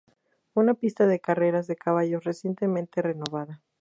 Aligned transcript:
Una 0.55 0.73
pista 0.73 1.05
de 1.05 1.19
carreras 1.19 1.67
de 1.67 1.75
caballos 1.75 2.23
recientemente 2.23 3.03
renovada. 3.03 3.61